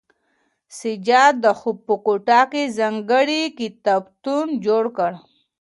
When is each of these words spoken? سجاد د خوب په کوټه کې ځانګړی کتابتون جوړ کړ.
سجاد 0.79 1.33
د 1.45 1.45
خوب 1.59 1.77
په 1.87 1.95
کوټه 2.05 2.41
کې 2.51 2.73
ځانګړی 2.77 3.41
کتابتون 3.59 4.47
جوړ 4.65 4.83
کړ. 4.97 5.11